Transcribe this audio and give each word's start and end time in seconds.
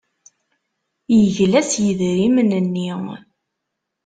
Yegla 1.19 1.61
s 1.69 1.71
yidrimen-nni. 1.83 2.87